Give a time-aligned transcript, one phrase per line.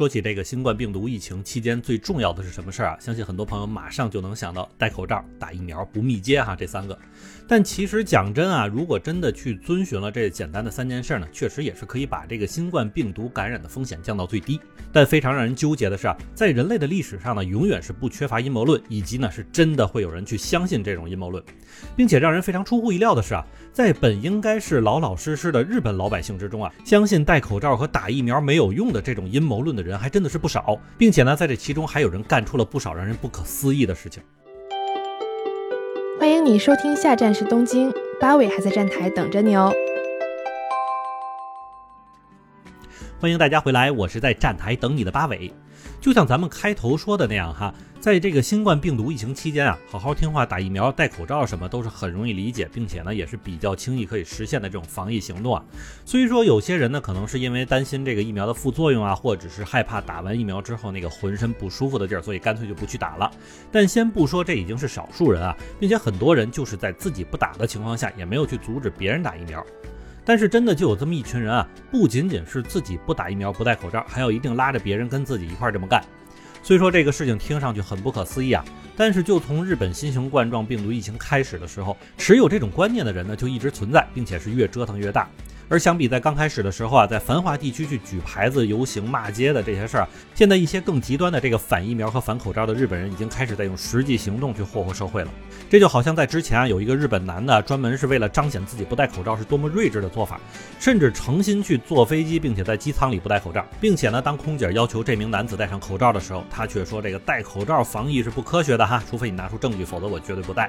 [0.00, 2.96] 说起这个新冠病毒疫情期间最重要的是什么事儿啊？
[2.98, 6.98] 相信很多朋友马上就能想到戴口罩、打疫苗、不密接哈这三个。
[7.46, 14.58] 但其实讲真啊，如果真的去遵循了这简单的三件事呢，确实也是可以把这个新冠病毒感染的风险降到最低。
[14.90, 21.44] 但非常让人纠结的是啊，在人类的历史上呢，永远是不缺乏阴谋论，以及呢是真的会有人去相信这种阴谋论，
[21.94, 29.89] 并且让人非常出乎意料的是啊，在本应该是老老实实的日本老百姓之中啊，相信戴口罩和打疫苗没有用的这种阴谋论的人。
[29.90, 34.22] 人还真的是不少，并且呢，在这其中还有人干出了不少让人不可思议的事情。
[36.18, 39.72] 欢迎你收听，下站是东京，八尾还在站台等着你哦。
[43.20, 45.52] 欢迎大家回来，我是在站台等你的八尾。
[46.00, 55.62] 就像咱们开头说的那样哈，在这个新冠病毒疫情期间啊，好好听话、打疫苗、戴口罩什么都是很容易理解，并且呢也是比较轻易可以实现的这种防疫行动啊。
[56.06, 63.30] 所以说有些人呢可能是因为担心这个疫苗的副作用啊，或者是害怕打完疫苗之后那个浑身不舒服的劲儿，所以干脆就不去打了。
[63.70, 69.62] 但先不说这已经是少数人啊，并且很多人就是在自己不打的情况下，也没有去阻止别人打疫苗。
[70.24, 76.02] 但是真的就有这么一群人啊，不仅仅是自己不打疫苗、不戴口罩，还要一定拉着别人跟自己一块这么干。
[76.62, 78.64] 虽说这个事情听上去很不可思议啊，
[78.96, 85.28] 但是就从日本新型冠状病毒疫情开始的时候，持有这种观念的人呢就一直存在，并且是越折腾越大。
[85.70, 95.30] 而相比在刚开始的时候啊，在繁华地区去举牌子、游行、骂街的这些事儿，现在一些更极端的这个反疫苗和反口罩的日本人，已经开始在用实际行动去霍霍社会了。
[95.70, 100.40] 这就好像在之前啊，有一个日本男的专门是为了彰显自己不戴口罩是多么睿智的做法，
[100.80, 110.68] 甚至诚心去坐飞机，并且在机舱里不戴口罩，并且呢，当空姐要求这名男子戴上口罩的时候，他却说这个戴口罩防疫是不科学的哈，除非你拿出证据，否则我绝对不戴。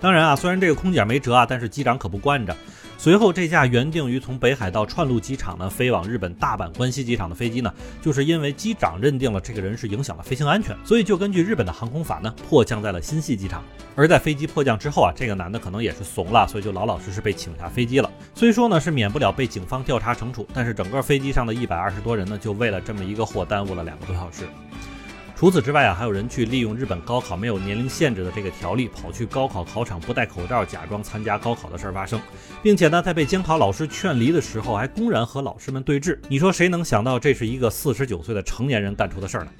[0.00, 2.56] 当然啊，虽然这个空姐没辙啊，但是机长可不惯着。
[2.96, 13.62] 随后，这架原定于从北海道串路机场呢飞往日本大阪关西机场的飞机呢，就是因为机长认定了这个人是影响了飞行安全，所以就根据日本的航空法呢迫降在了新系机场。
[13.94, 18.10] 而在飞机迫降之后啊，这个男的可能也是怂了，所以就老老实实被请下飞机了。
[18.34, 24.44] 虽说呢是免不了被警方调查惩处，但是整个飞机上的一百二十多人呢，就为了这么一个货耽误了两个多小时。
[25.36, 32.20] 除此之外啊，还有人去利用日本高考没有年龄限制的这个条例，跑去高考考场不戴口罩，假装参加高考的事儿发生，
[32.62, 36.18] 并且呢，在被监考老师劝离的时候，还公然和老师们对峙。
[36.28, 39.50] 你说谁能想到这是一个四十九岁的成年人干出的事儿呢？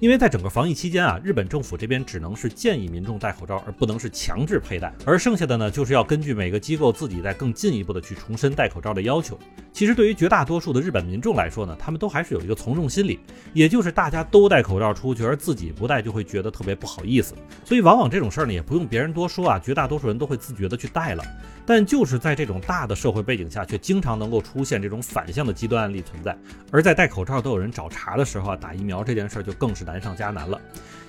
[0.00, 4.90] 因为在整个防疫期间啊，日本政府这边只能是建议民众戴口罩，而不能是强制佩戴。
[5.04, 9.38] 而剩下的呢，就是要根据每个机构自己再更进一步的去重申戴口罩的要求。
[9.74, 13.20] 其实对于绝大多数的日本民众来说呢，他们都还是有一个从众心理，
[13.52, 17.34] 也就是大家都戴口罩出去，而自己不戴就会觉得特别不好意思。
[17.62, 21.22] 所以往往这种事儿呢，也不用别人多说啊，绝大多数人都会自觉的去戴了。
[21.66, 26.36] 但就是在这种大的社会背景下，却经常能够出现这种反向的极端案例存在。
[26.72, 30.60] 而在戴口罩都有人找茬的时候啊，打疫苗这件事儿就更是难上加难了。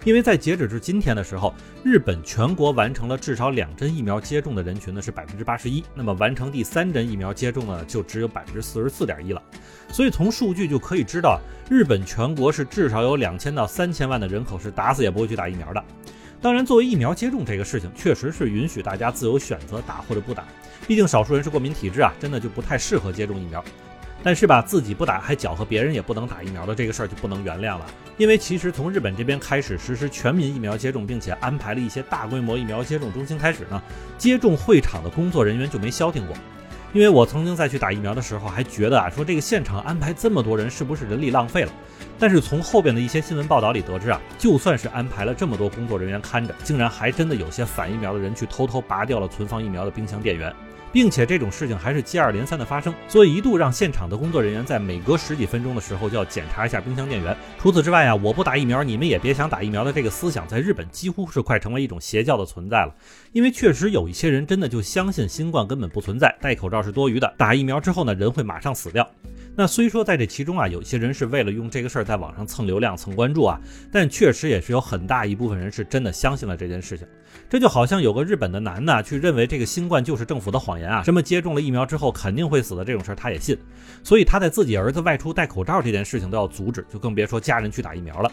[0.04, 1.54] 因为在截止至今天的时候，
[1.84, 9.42] 日本全国完成了至少两针疫苗接种的人群呢是百分之八十一，那么完成第三针疫苗接种呢就只有百分之四十四点一了。
[9.92, 11.40] 所以从数据就可以知道，
[11.70, 15.84] 日本全国是至少有两千到三千万的人口是打死也不会去打疫苗的。
[16.42, 20.44] 当然，作为疫苗接种这个事情，确实是允许大家自由选择打或者不打，
[20.88, 23.64] 毕竟少数人是过敏体质啊，真的就不太适合接种疫苗。
[24.24, 27.86] 但是吧，自己不打还搅和别人也不能打疫苗的这个事儿就不能原谅了。
[28.22, 33.82] 因为其实从日本这边开始实施全民疫苗接种，并且安排了一些大规模疫苗接种中心开始呢，
[34.16, 36.36] 接种会场的工作人员就没消停过。
[36.94, 41.72] 因为我曾经在去打疫苗的时候，还觉得啊，说这个现场安排这么多人是不是人力浪费了？
[42.20, 50.54] 但是从后边的一些新闻报道里得知啊，就算是安排了这么多工作人员看着，竟然还真的有些反疫苗的人去偷偷拔掉了存放疫苗的冰箱电源。
[50.92, 57.36] 并且这种事情还是接二连三的发生，所以一度让现场的工作人员在每隔十几分钟的时候就要检查一下冰箱电源。
[57.60, 62.94] 除此之外啊，我不打疫苗，你们也别想打疫苗的这个思想，在日本几乎是快成为一种邪教的存在了。
[63.32, 69.10] 因为确实有一些人真的就相信新冠根本不存在，戴口罩是多余的，打疫苗之后呢，人会马上死掉。
[69.56, 73.60] 那虽说在这其中啊，有些人是为了用这个事儿在网上蹭流量、蹭关注啊，
[73.92, 77.06] 但确实也是有很大一部分人是真的相信了这件事情。
[77.50, 83.58] 这就好像有个日本的男的去认为这个新冠就是政府的谎言啊，什么接种了疫苗之后肯定会死的这种事儿他也信，
[84.04, 88.32] 所以他在自己儿子外出戴口罩这件事情都要阻止，就更别说家人去打疫苗了。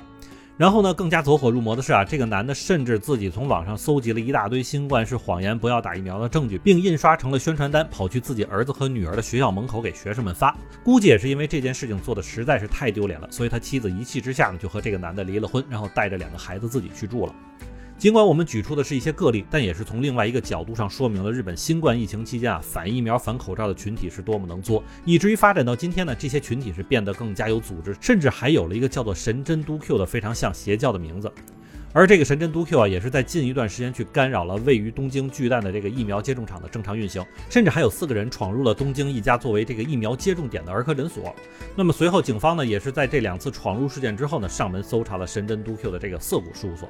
[0.58, 10.52] 然后呢，更加走火入魔的是啊，这个男的甚至自己从网上搜集了一大堆新冠是谎言、不要打疫苗的证据，并印刷成了宣传单，跑去自己儿子和女儿的学校门口给学生们发。
[10.82, 17.32] 估计也是因为这件事情做的实在是太丢脸了，所以他妻子一气之下呢，就和这个男的离了婚，然后带着两个孩子自己去住了。
[17.98, 31.28] 尽管我们举出的是一些个例，但也是从另外一个角度上说明了日本新冠疫情期间啊反疫苗、反口罩的群体是多么能作，以至于发展到今天呢，这些群体是变得更加有组织，甚至还有了一个叫做神针都 Q 的非常像邪教的名字。
[31.92, 41.34] 而这个神针都 Q 啊，也是在近一段时间去干扰了位于东京巨蛋的这个疫苗接种场的正常运行，甚至还有四个人闯入了东京一家作为这个疫苗接种点的儿科诊所。
[41.74, 46.88] 那么随后警方呢，也是在这两次闯入事件之后呢，上门搜查了神针都 Q 的这个涩谷事务所。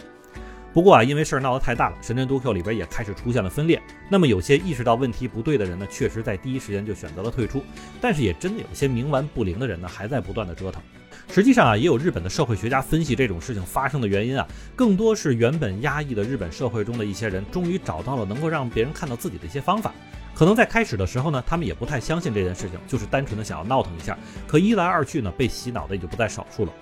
[0.72, 3.82] 不过啊，因为事儿闹得太大了，神针都 Q 里边也开始出现了分裂。
[4.08, 7.64] 那么有些意识到问题不对的人呢，确实在第一时间就选择了退出。
[8.00, 10.80] 但是也真的有些冥顽不灵的人呢，还在不断的折腾。
[11.30, 19.92] 实际上啊，也有日本的社会学家分析这种事情发生的原因啊，更多是原本压抑的日本社会中的一些人，终于找到了能够让别人看到自己的一些方法。
[20.34, 24.16] 可能在开始的时候呢，他们也不太相信这件事情，就是单纯的想要闹腾一下。
[24.46, 26.72] 可一来二去呢，被洗脑的也就不在少数了。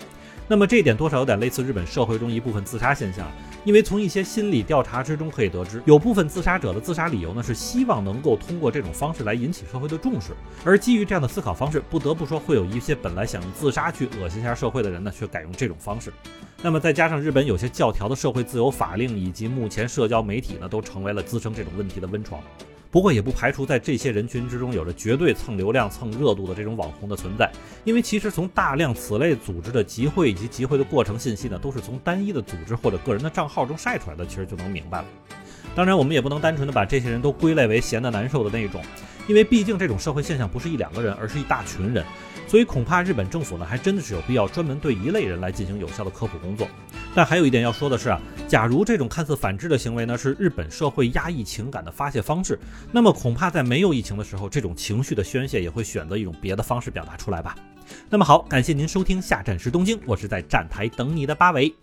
[0.48, 3.26] 那么这一点多少有点类似日本社会中一部分自杀现象，
[3.64, 16.12] 因为从一些心理调查之中可以得知，有部分自杀者的自杀理由呢是希望能够通过这种方式来引起社会的重视，而基于这样的思考方式，不得不说会有一些本来想用自杀去恶心一下社会的人呢，却改用这种方式。
[16.62, 22.40] 那么再加上日本有些教条的社会自由法令，以及目前社交媒体呢，都成为了滋生这种问题的温床。
[22.96, 27.52] 不过也不排除在这些人群之中有着绝对蹭流量、蹭热度的这种网红的存在，
[27.84, 35.04] 因为其实从大量此类组织的集会以及集会的过程信息呢，都是从单一的组织或者个人的账号中晒出来的，其实就能明白了。
[35.74, 38.80] 当然，我们也不能单纯的把这些人都归类为闲的难受的那一种，
[39.28, 42.02] 因为毕竟这种社会现象不是一两个人，而是一大群人，
[42.48, 46.66] 所以恐怕日本政府呢，还真的是有必要专门对一类人来进行有效的科普工作。
[47.16, 52.58] 但还有一点要说的是啊，假如这种看似反制的行为呢是日本社会压抑情感的发泄方式，
[52.92, 57.56] 那么恐怕在没有疫情的时候，这种情绪的宣泄也会选择一种别的方式表达出来吧。
[58.10, 61.74] 那么好，感谢您收听下站时东京，我是在站台等你的八尾。